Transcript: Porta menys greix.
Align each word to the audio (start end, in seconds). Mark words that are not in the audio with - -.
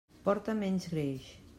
Porta 0.29 0.55
menys 0.63 0.89
greix. 0.95 1.31